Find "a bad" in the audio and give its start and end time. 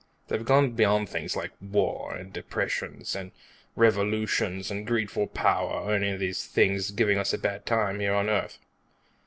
7.33-7.67